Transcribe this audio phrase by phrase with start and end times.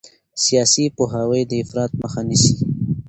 [0.43, 2.55] سیاسي پوهاوی د افراط مخه نیسي